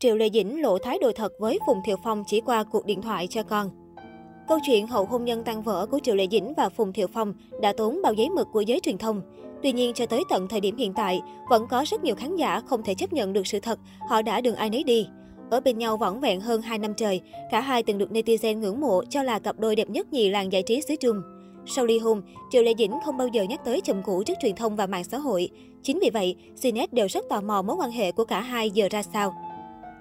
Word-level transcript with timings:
Triệu 0.00 0.16
Lê 0.16 0.30
Dĩnh 0.30 0.62
lộ 0.62 0.78
thái 0.78 0.98
độ 0.98 1.12
thật 1.12 1.32
với 1.38 1.58
Phùng 1.66 1.80
Thiệu 1.84 1.96
Phong 2.04 2.24
chỉ 2.26 2.40
qua 2.40 2.64
cuộc 2.64 2.86
điện 2.86 3.02
thoại 3.02 3.26
cho 3.26 3.42
con. 3.42 3.70
Câu 4.48 4.58
chuyện 4.66 4.86
hậu 4.86 5.04
hôn 5.04 5.24
nhân 5.24 5.44
tan 5.44 5.62
vỡ 5.62 5.86
của 5.90 5.98
Triệu 5.98 6.14
Lê 6.14 6.26
Dĩnh 6.30 6.54
và 6.56 6.68
Phùng 6.68 6.92
Thiệu 6.92 7.06
Phong 7.06 7.34
đã 7.62 7.72
tốn 7.72 8.02
bao 8.02 8.12
giấy 8.12 8.30
mực 8.30 8.48
của 8.52 8.60
giới 8.60 8.80
truyền 8.80 8.98
thông. 8.98 9.22
Tuy 9.62 9.72
nhiên, 9.72 9.92
cho 9.94 10.06
tới 10.06 10.22
tận 10.28 10.48
thời 10.48 10.60
điểm 10.60 10.76
hiện 10.76 10.92
tại, 10.92 11.20
vẫn 11.50 11.66
có 11.70 11.84
rất 11.86 12.04
nhiều 12.04 12.14
khán 12.14 12.36
giả 12.36 12.60
không 12.60 12.82
thể 12.82 12.94
chấp 12.94 13.12
nhận 13.12 13.32
được 13.32 13.46
sự 13.46 13.60
thật 13.60 13.78
họ 14.08 14.22
đã 14.22 14.40
đường 14.40 14.54
ai 14.54 14.70
nấy 14.70 14.84
đi. 14.84 15.06
Ở 15.50 15.60
bên 15.60 15.78
nhau 15.78 15.96
vỏn 15.96 16.20
vẹn 16.20 16.40
hơn 16.40 16.62
2 16.62 16.78
năm 16.78 16.94
trời, 16.94 17.20
cả 17.50 17.60
hai 17.60 17.82
từng 17.82 17.98
được 17.98 18.10
netizen 18.10 18.58
ngưỡng 18.58 18.80
mộ 18.80 19.02
cho 19.10 19.22
là 19.22 19.38
cặp 19.38 19.58
đôi 19.58 19.76
đẹp 19.76 19.90
nhất 19.90 20.12
nhì 20.12 20.28
làng 20.28 20.52
giải 20.52 20.62
trí 20.62 20.80
xứ 20.80 20.94
Trung. 21.00 21.22
Sau 21.66 21.86
ly 21.86 21.98
hôn, 21.98 22.22
Triệu 22.50 22.62
Lê 22.62 22.74
Dĩnh 22.78 22.92
không 23.04 23.16
bao 23.16 23.28
giờ 23.28 23.42
nhắc 23.42 23.64
tới 23.64 23.80
chồng 23.80 24.02
cũ 24.04 24.22
trước 24.22 24.34
truyền 24.42 24.56
thông 24.56 24.76
và 24.76 24.86
mạng 24.86 25.04
xã 25.04 25.18
hội. 25.18 25.48
Chính 25.82 25.98
vì 26.02 26.10
vậy, 26.10 26.36
Cnet 26.62 26.92
đều 26.92 27.06
rất 27.06 27.24
tò 27.28 27.40
mò 27.40 27.62
mối 27.62 27.76
quan 27.76 27.90
hệ 27.90 28.12
của 28.12 28.24
cả 28.24 28.40
hai 28.40 28.70
giờ 28.70 28.88
ra 28.90 29.02
sao. 29.02 29.34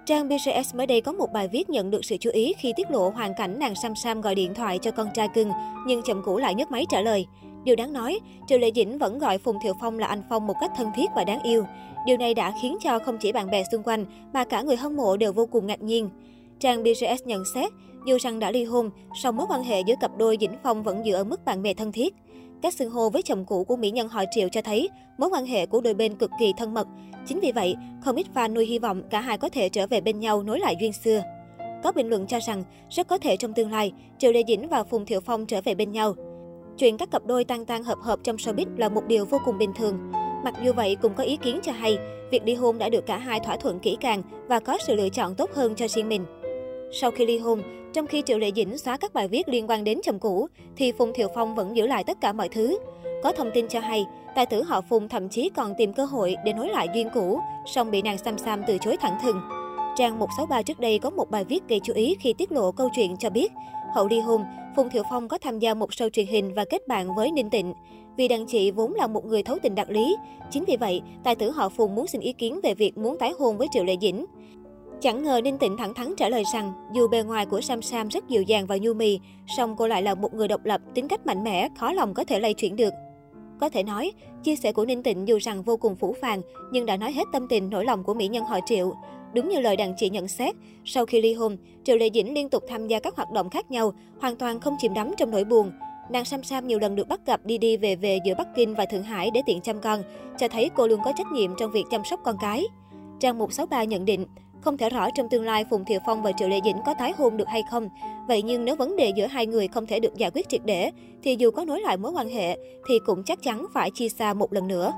Trang 0.09 0.29
BCS 0.29 0.75
mới 0.75 0.87
đây 0.87 1.01
có 1.01 1.11
một 1.11 1.31
bài 1.33 1.47
viết 1.47 1.69
nhận 1.69 1.91
được 1.91 2.05
sự 2.05 2.17
chú 2.17 2.29
ý 2.33 2.53
khi 2.57 2.73
tiết 2.75 2.91
lộ 2.91 3.09
hoàn 3.09 3.33
cảnh 3.33 3.59
nàng 3.59 3.73
Sam 3.75 3.95
Sam 3.95 4.21
gọi 4.21 4.35
điện 4.35 4.53
thoại 4.53 4.79
cho 4.81 4.91
con 4.91 5.07
trai 5.13 5.27
cưng, 5.33 5.51
nhưng 5.87 6.01
chồng 6.01 6.21
cũ 6.25 6.37
lại 6.37 6.55
nhấc 6.55 6.71
máy 6.71 6.85
trả 6.89 7.01
lời. 7.01 7.25
Điều 7.63 7.75
đáng 7.75 7.93
nói, 7.93 8.19
Triệu 8.47 8.59
Lệ 8.59 8.71
Dĩnh 8.75 8.97
vẫn 8.97 9.19
gọi 9.19 9.37
Phùng 9.37 9.57
Thiệu 9.63 9.73
Phong 9.81 9.99
là 9.99 10.07
anh 10.07 10.21
Phong 10.29 10.47
một 10.47 10.53
cách 10.61 10.71
thân 10.77 10.91
thiết 10.95 11.09
và 11.15 11.23
đáng 11.23 11.43
yêu. 11.43 11.65
Điều 12.05 12.17
này 12.17 12.33
đã 12.33 12.53
khiến 12.61 12.77
cho 12.83 12.99
không 12.99 13.17
chỉ 13.17 13.31
bạn 13.31 13.49
bè 13.51 13.63
xung 13.71 13.83
quanh 13.83 14.05
mà 14.33 14.43
cả 14.43 14.61
người 14.61 14.75
hâm 14.75 14.95
mộ 14.95 15.17
đều 15.17 15.33
vô 15.33 15.45
cùng 15.45 15.67
ngạc 15.67 15.81
nhiên. 15.81 16.09
Trang 16.59 16.83
BCS 16.83 17.23
nhận 17.25 17.43
xét, 17.53 17.71
dù 18.07 18.17
rằng 18.21 18.39
đã 18.39 18.51
ly 18.51 18.63
hôn, 18.63 18.89
song 19.15 19.37
mối 19.37 19.45
quan 19.49 19.63
hệ 19.63 19.81
giữa 19.81 19.95
cặp 20.01 20.17
đôi 20.17 20.37
Dĩnh 20.41 20.55
Phong 20.63 20.83
vẫn 20.83 21.05
giữ 21.05 21.13
ở 21.13 21.23
mức 21.23 21.45
bạn 21.45 21.63
bè 21.63 21.73
thân 21.73 21.91
thiết. 21.91 22.15
Các 22.61 22.73
xưng 22.73 22.89
hô 22.89 23.09
với 23.09 23.21
chồng 23.21 23.45
cũ 23.45 23.63
của 23.63 23.75
mỹ 23.75 23.91
nhân 23.91 24.07
họ 24.07 24.23
Triệu 24.31 24.49
cho 24.49 24.61
thấy 24.61 24.89
mối 25.17 25.29
quan 25.29 25.45
hệ 25.45 25.65
của 25.65 25.81
đôi 25.81 25.93
bên 25.93 26.15
cực 26.15 26.31
kỳ 26.39 26.53
thân 26.57 26.73
mật. 26.73 26.87
Chính 27.25 27.39
vì 27.39 27.51
vậy, 27.51 27.75
không 28.01 28.15
ít 28.15 28.27
fan 28.33 28.53
nuôi 28.53 28.65
hy 28.65 28.79
vọng 28.79 29.03
cả 29.09 29.21
hai 29.21 29.37
có 29.37 29.49
thể 29.49 29.69
trở 29.69 29.87
về 29.87 30.01
bên 30.01 30.19
nhau 30.19 30.43
nối 30.43 30.59
lại 30.59 30.75
duyên 30.79 30.93
xưa. 30.93 31.23
Có 31.83 31.91
bình 31.91 32.09
luận 32.09 32.27
cho 32.27 32.39
rằng, 32.39 32.63
rất 32.89 33.07
có 33.07 33.17
thể 33.17 33.37
trong 33.37 33.53
tương 33.53 33.71
lai, 33.71 33.91
Triệu 34.17 34.31
Lê 34.31 34.43
Dĩnh 34.47 34.69
và 34.69 34.83
Phùng 34.83 35.05
Thiệu 35.05 35.19
Phong 35.19 35.45
trở 35.45 35.61
về 35.61 35.75
bên 35.75 35.91
nhau. 35.91 36.15
Chuyện 36.77 36.97
các 36.97 37.11
cặp 37.11 37.25
đôi 37.25 37.43
tan 37.43 37.65
tan 37.65 37.83
hợp 37.83 37.97
hợp 38.01 38.19
trong 38.23 38.35
showbiz 38.35 38.77
là 38.77 38.89
một 38.89 39.01
điều 39.07 39.25
vô 39.25 39.37
cùng 39.45 39.57
bình 39.57 39.71
thường. 39.75 40.11
Mặc 40.43 40.53
dù 40.63 40.73
vậy, 40.73 40.97
cũng 41.01 41.13
có 41.13 41.23
ý 41.23 41.37
kiến 41.37 41.59
cho 41.63 41.71
hay, 41.71 41.97
việc 42.31 42.43
ly 42.45 42.55
hôn 42.55 42.77
đã 42.77 42.89
được 42.89 43.05
cả 43.05 43.17
hai 43.17 43.39
thỏa 43.39 43.57
thuận 43.57 43.79
kỹ 43.79 43.97
càng 43.99 44.23
và 44.47 44.59
có 44.59 44.77
sự 44.87 44.95
lựa 44.95 45.09
chọn 45.09 45.35
tốt 45.35 45.51
hơn 45.53 45.75
cho 45.75 45.87
riêng 45.87 46.09
mình. 46.09 46.25
Sau 47.01 47.11
khi 47.11 47.25
ly 47.25 47.37
hôn, 47.37 47.61
trong 47.93 48.07
khi 48.07 48.23
Triệu 48.25 48.37
Lệ 48.37 48.51
Dĩnh 48.55 48.77
xóa 48.77 48.97
các 48.97 49.13
bài 49.13 49.27
viết 49.27 49.49
liên 49.49 49.69
quan 49.69 49.83
đến 49.83 49.99
chồng 50.03 50.19
cũ, 50.19 50.47
thì 50.75 50.91
Phùng 50.91 51.13
Thiệu 51.13 51.27
Phong 51.35 51.55
vẫn 51.55 51.75
giữ 51.75 51.87
lại 51.87 52.03
tất 52.03 52.21
cả 52.21 52.33
mọi 52.33 52.49
thứ. 52.49 52.79
Có 53.23 53.31
thông 53.31 53.51
tin 53.53 53.67
cho 53.67 53.79
hay, 53.79 54.05
tài 54.35 54.45
tử 54.45 54.63
họ 54.63 54.81
Phùng 54.81 55.09
thậm 55.09 55.29
chí 55.29 55.49
còn 55.55 55.73
tìm 55.77 55.93
cơ 55.93 56.05
hội 56.05 56.35
để 56.45 56.53
nối 56.53 56.69
lại 56.69 56.87
duyên 56.93 57.09
cũ, 57.13 57.39
song 57.65 57.91
bị 57.91 58.01
nàng 58.01 58.17
Sam 58.17 58.37
Sam 58.37 58.61
từ 58.67 58.77
chối 58.77 58.97
thẳng 58.99 59.17
thừng. 59.23 59.41
Trang 59.95 60.19
163 60.19 60.61
trước 60.61 60.79
đây 60.79 60.99
có 60.99 61.09
một 61.09 61.31
bài 61.31 61.43
viết 61.43 61.63
gây 61.67 61.79
chú 61.83 61.93
ý 61.93 62.15
khi 62.19 62.33
tiết 62.33 62.51
lộ 62.51 62.71
câu 62.71 62.89
chuyện 62.95 63.17
cho 63.17 63.29
biết, 63.29 63.51
hậu 63.95 64.07
ly 64.07 64.19
hôn, 64.19 64.43
Phùng 64.75 64.89
Thiệu 64.89 65.03
Phong 65.09 65.27
có 65.27 65.37
tham 65.37 65.59
gia 65.59 65.73
một 65.73 65.89
show 65.89 66.09
truyền 66.09 66.27
hình 66.27 66.53
và 66.53 66.65
kết 66.69 66.87
bạn 66.87 67.15
với 67.15 67.31
Ninh 67.31 67.49
Tịnh. 67.49 67.73
Vì 68.17 68.27
đàn 68.27 68.45
chị 68.45 68.71
vốn 68.71 68.93
là 68.93 69.07
một 69.07 69.25
người 69.25 69.43
thấu 69.43 69.57
tình 69.63 69.75
đạt 69.75 69.89
lý, 69.89 70.15
chính 70.51 70.63
vì 70.67 70.77
vậy, 70.77 71.01
tài 71.23 71.35
tử 71.35 71.51
họ 71.51 71.69
Phùng 71.69 71.95
muốn 71.95 72.07
xin 72.07 72.21
ý 72.21 72.33
kiến 72.33 72.59
về 72.63 72.73
việc 72.73 72.97
muốn 72.97 73.17
tái 73.17 73.33
hôn 73.39 73.57
với 73.57 73.67
Triệu 73.71 73.83
Lệ 73.83 73.95
Dĩnh. 74.01 74.25
Chẳng 75.01 75.23
ngờ 75.23 75.41
Ninh 75.43 75.57
Tịnh 75.57 75.77
thẳng 75.77 75.93
thắn 75.93 76.13
trả 76.17 76.29
lời 76.29 76.43
rằng, 76.53 76.73
dù 76.93 77.07
bề 77.07 77.23
ngoài 77.23 77.45
của 77.45 77.61
Sam 77.61 77.81
Sam 77.81 78.07
rất 78.07 78.27
dịu 78.27 78.41
dàng 78.41 78.67
và 78.67 78.77
nhu 78.77 78.93
mì, 78.93 79.19
song 79.57 79.75
cô 79.77 79.87
lại 79.87 80.03
là 80.03 80.15
một 80.15 80.33
người 80.33 80.47
độc 80.47 80.65
lập, 80.65 80.81
tính 80.93 81.07
cách 81.07 81.25
mạnh 81.25 81.43
mẽ, 81.43 81.69
khó 81.77 81.93
lòng 81.93 82.13
có 82.13 82.23
thể 82.23 82.39
lay 82.39 82.53
chuyển 82.53 82.75
được. 82.75 82.93
Có 83.59 83.69
thể 83.69 83.83
nói, 83.83 84.11
chia 84.43 84.55
sẻ 84.55 84.71
của 84.71 84.85
Ninh 84.85 85.03
Tịnh 85.03 85.27
dù 85.27 85.37
rằng 85.41 85.63
vô 85.63 85.77
cùng 85.77 85.95
phủ 85.95 86.15
phàng, 86.21 86.41
nhưng 86.71 86.85
đã 86.85 86.97
nói 86.97 87.11
hết 87.11 87.23
tâm 87.33 87.47
tình 87.47 87.69
nỗi 87.69 87.85
lòng 87.85 88.03
của 88.03 88.13
mỹ 88.13 88.27
nhân 88.27 88.43
họ 88.45 88.59
Triệu. 88.65 88.93
Đúng 89.33 89.49
như 89.49 89.59
lời 89.59 89.75
đàn 89.75 89.93
chị 89.97 90.09
nhận 90.09 90.27
xét, 90.27 90.55
sau 90.85 91.05
khi 91.05 91.21
ly 91.21 91.33
hôn, 91.33 91.57
Triệu 91.83 91.97
Lệ 91.97 92.09
Dĩnh 92.13 92.33
liên 92.33 92.49
tục 92.49 92.63
tham 92.67 92.87
gia 92.87 92.99
các 92.99 93.15
hoạt 93.15 93.31
động 93.31 93.49
khác 93.49 93.71
nhau, 93.71 93.93
hoàn 94.21 94.35
toàn 94.35 94.59
không 94.59 94.75
chìm 94.79 94.93
đắm 94.93 95.11
trong 95.17 95.31
nỗi 95.31 95.43
buồn. 95.43 95.71
Nàng 96.09 96.25
Sam 96.25 96.43
Sam 96.43 96.67
nhiều 96.67 96.79
lần 96.79 96.95
được 96.95 97.07
bắt 97.07 97.25
gặp 97.25 97.45
đi 97.45 97.57
đi 97.57 97.77
về 97.77 97.95
về 97.95 98.19
giữa 98.25 98.33
Bắc 98.37 98.47
Kinh 98.55 98.75
và 98.75 98.85
Thượng 98.85 99.03
Hải 99.03 99.31
để 99.31 99.41
tiện 99.45 99.61
chăm 99.61 99.81
con, 99.81 100.03
cho 100.39 100.47
thấy 100.47 100.69
cô 100.75 100.87
luôn 100.87 100.99
có 101.05 101.13
trách 101.17 101.31
nhiệm 101.31 101.51
trong 101.57 101.71
việc 101.71 101.85
chăm 101.91 102.01
sóc 102.05 102.19
con 102.23 102.35
cái. 102.41 102.63
Trang 103.19 103.37
163 103.37 103.83
nhận 103.83 104.05
định, 104.05 104.25
không 104.61 104.77
thể 104.77 104.89
rõ 104.89 105.09
trong 105.09 105.29
tương 105.29 105.43
lai 105.43 105.65
Phùng 105.69 105.85
Thiệu 105.85 105.99
Phong 106.05 106.23
và 106.23 106.31
Triệu 106.31 106.49
Lệ 106.49 106.59
Dĩnh 106.65 106.77
có 106.85 106.93
tái 106.93 107.13
hôn 107.17 107.37
được 107.37 107.47
hay 107.47 107.63
không. 107.71 107.89
Vậy 108.27 108.41
nhưng 108.41 108.65
nếu 108.65 108.75
vấn 108.75 108.95
đề 108.95 109.11
giữa 109.15 109.27
hai 109.27 109.45
người 109.45 109.67
không 109.67 109.85
thể 109.85 109.99
được 109.99 110.17
giải 110.17 110.31
quyết 110.33 110.49
triệt 110.49 110.61
để, 110.65 110.91
thì 111.23 111.35
dù 111.39 111.51
có 111.51 111.65
nối 111.65 111.81
lại 111.81 111.97
mối 111.97 112.11
quan 112.11 112.29
hệ, 112.29 112.57
thì 112.87 112.99
cũng 113.05 113.23
chắc 113.23 113.43
chắn 113.43 113.65
phải 113.73 113.91
chia 113.91 114.09
xa 114.09 114.33
một 114.33 114.53
lần 114.53 114.67
nữa. 114.67 114.91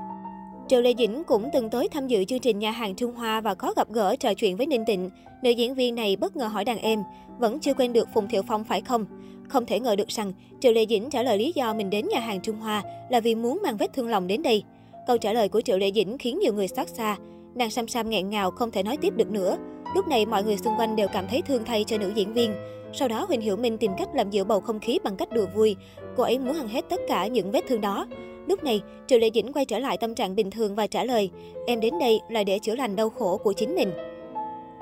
Triệu 0.68 0.80
Lê 0.80 0.94
Dĩnh 0.98 1.24
cũng 1.24 1.48
từng 1.52 1.70
tới 1.70 1.88
tham 1.88 2.08
dự 2.08 2.24
chương 2.24 2.38
trình 2.38 2.58
nhà 2.58 2.70
hàng 2.70 2.94
Trung 2.94 3.14
Hoa 3.14 3.40
và 3.40 3.54
có 3.54 3.72
gặp 3.76 3.90
gỡ 3.90 4.16
trò 4.16 4.34
chuyện 4.34 4.56
với 4.56 4.66
Ninh 4.66 4.84
Tịnh. 4.86 5.10
Nữ 5.42 5.50
diễn 5.50 5.74
viên 5.74 5.94
này 5.94 6.16
bất 6.16 6.36
ngờ 6.36 6.46
hỏi 6.46 6.64
đàn 6.64 6.78
em, 6.78 7.02
vẫn 7.38 7.60
chưa 7.60 7.74
quên 7.74 7.92
được 7.92 8.08
Phùng 8.14 8.28
Thiệu 8.28 8.42
Phong 8.48 8.64
phải 8.64 8.80
không? 8.80 9.06
Không 9.48 9.66
thể 9.66 9.80
ngờ 9.80 9.96
được 9.96 10.08
rằng 10.08 10.32
Triệu 10.60 10.72
Lê 10.72 10.86
Dĩnh 10.86 11.10
trả 11.10 11.22
lời 11.22 11.38
lý 11.38 11.52
do 11.54 11.74
mình 11.74 11.90
đến 11.90 12.08
nhà 12.08 12.20
hàng 12.20 12.40
Trung 12.40 12.56
Hoa 12.56 12.82
là 13.10 13.20
vì 13.20 13.34
muốn 13.34 13.60
mang 13.62 13.76
vết 13.76 13.92
thương 13.92 14.08
lòng 14.08 14.26
đến 14.26 14.42
đây. 14.42 14.62
Câu 15.06 15.18
trả 15.18 15.32
lời 15.32 15.48
của 15.48 15.60
Triệu 15.60 15.78
Lê 15.78 15.92
Dĩnh 15.92 16.18
khiến 16.18 16.38
nhiều 16.38 16.54
người 16.54 16.68
xót 16.68 16.88
xa. 16.88 17.16
Nàng 17.54 17.70
Sam 17.70 17.88
Sam 17.88 18.10
nghẹn 18.10 18.30
ngào 18.30 18.50
không 18.50 18.70
thể 18.70 18.82
nói 18.82 18.96
tiếp 18.96 19.12
được 19.16 19.30
nữa. 19.30 19.56
Lúc 19.94 20.08
này 20.08 20.26
mọi 20.26 20.44
người 20.44 20.56
xung 20.56 20.74
quanh 20.78 20.96
đều 20.96 21.08
cảm 21.12 21.26
thấy 21.30 21.42
thương 21.42 21.64
thay 21.64 21.84
cho 21.84 21.98
nữ 21.98 22.12
diễn 22.14 22.32
viên. 22.32 22.54
Sau 22.92 23.08
đó 23.08 23.24
Huỳnh 23.28 23.40
Hiểu 23.40 23.56
Minh 23.56 23.78
tìm 23.78 23.92
cách 23.98 24.08
làm 24.14 24.30
dịu 24.30 24.44
bầu 24.44 24.60
không 24.60 24.80
khí 24.80 24.98
bằng 25.04 25.16
cách 25.16 25.32
đùa 25.32 25.46
vui. 25.54 25.76
Cô 26.16 26.22
ấy 26.22 26.38
muốn 26.38 26.54
hằn 26.54 26.68
hết 26.68 26.84
tất 26.88 27.00
cả 27.08 27.26
những 27.26 27.50
vết 27.50 27.64
thương 27.68 27.80
đó. 27.80 28.06
Lúc 28.46 28.64
này, 28.64 28.80
Triệu 29.06 29.18
Lệ 29.18 29.30
Dĩnh 29.34 29.52
quay 29.52 29.64
trở 29.64 29.78
lại 29.78 29.96
tâm 29.96 30.14
trạng 30.14 30.36
bình 30.36 30.50
thường 30.50 30.74
và 30.74 30.86
trả 30.86 31.04
lời, 31.04 31.30
em 31.66 31.80
đến 31.80 31.94
đây 32.00 32.20
là 32.28 32.44
để 32.44 32.58
chữa 32.58 32.74
lành 32.74 32.96
đau 32.96 33.10
khổ 33.10 33.36
của 33.44 33.52
chính 33.52 33.74
mình. 33.74 33.92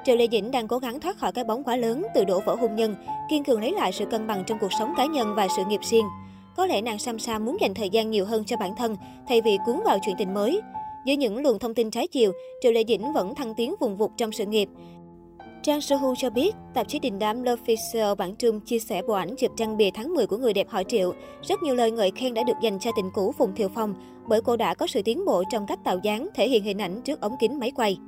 Triệu 0.05 0.17
Lệ 0.17 0.27
Dĩnh 0.33 0.51
đang 0.51 0.69
cố 0.69 0.79
gắng 0.79 1.01
thoát 1.01 1.19
khỏi 1.19 1.33
cái 1.33 1.45
bóng 1.45 1.65
quá 1.65 1.77
lớn 1.77 2.03
từ 2.15 2.25
đổ 2.25 2.41
vỡ 2.47 2.55
hôn 2.55 2.77
nhân, 2.77 2.95
kiên 3.31 3.45
cường 3.45 3.61
lấy 3.61 3.73
lại 3.73 3.93
sự 3.93 4.05
cân 4.05 4.27
bằng 4.27 4.45
trong 4.47 4.59
cuộc 4.59 4.73
sống 4.79 4.95
cá 4.97 5.07
nhân 5.07 5.35
và 5.35 5.49
sự 5.57 5.63
nghiệp 5.69 5.81
riêng. 5.83 6.07
Có 6.57 6.67
lẽ 6.67 6.81
nàng 6.81 6.99
Sam 6.99 7.19
Sam 7.19 7.45
muốn 7.45 7.57
dành 7.61 7.75
thời 7.75 7.91
gian 7.91 8.11
nhiều 8.11 8.25
hơn 8.25 8.45
cho 8.45 8.57
bản 8.57 8.71
thân, 8.77 8.97
thay 9.29 9.41
vì 9.41 9.59
cuốn 9.67 9.81
vào 9.85 9.99
chuyện 10.05 10.17
tình 10.19 10.35
mới. 10.35 10.61
Giữa 11.06 11.15
những 11.15 11.43
luồng 11.43 11.59
thông 11.59 11.75
tin 11.75 11.91
trái 11.91 12.06
chiều, 12.06 12.33
Triệu 12.61 12.72
Lệ 12.72 12.84
Dĩnh 12.88 13.12
vẫn 13.12 13.34
thăng 13.34 13.55
tiến 13.55 13.75
vùng 13.81 13.97
vụt 13.97 14.11
trong 14.16 14.33
sự 14.33 14.47
nghiệp. 14.47 14.69
Trang 15.62 15.81
Sohu 15.81 16.15
cho 16.16 16.31
biết, 16.31 16.55
tạp 16.75 16.88
chí 16.88 16.99
đình 16.99 17.19
đám 17.19 17.43
Love 17.43 17.62
Fisher 17.66 18.15
bản 18.15 18.34
Trung 18.37 18.61
chia 18.61 18.78
sẻ 18.78 19.03
bộ 19.09 19.15
ảnh 19.15 19.37
chụp 19.37 19.53
trang 19.56 19.77
bìa 19.77 19.91
tháng 19.94 20.15
10 20.15 20.27
của 20.27 20.37
người 20.37 20.53
đẹp 20.53 20.69
họ 20.69 20.83
Triệu. 20.83 21.12
Rất 21.43 21.62
nhiều 21.62 21.75
lời 21.75 21.91
ngợi 21.91 22.10
khen 22.10 22.34
đã 22.34 22.43
được 22.43 22.56
dành 22.62 22.78
cho 22.78 22.91
tình 22.97 23.10
cũ 23.15 23.33
Phùng 23.39 23.55
thiều 23.55 23.69
Phong, 23.75 23.94
bởi 24.28 24.41
cô 24.41 24.56
đã 24.56 24.75
có 24.75 24.87
sự 24.87 25.03
tiến 25.03 25.25
bộ 25.25 25.44
trong 25.50 25.66
cách 25.66 25.78
tạo 25.84 25.99
dáng, 26.03 26.28
thể 26.34 26.49
hiện 26.49 26.65
hình 26.65 26.78
ảnh 26.78 27.03
trước 27.03 27.21
ống 27.21 27.37
kính 27.41 27.59
máy 27.59 27.72
quay. 27.77 27.99